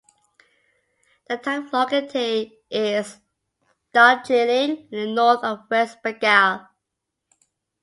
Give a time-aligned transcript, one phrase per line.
[1.29, 3.19] The type locality is
[3.93, 6.67] Darjeeling in the north of West Bengal.